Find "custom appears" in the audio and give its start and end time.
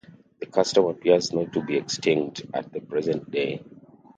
0.47-1.31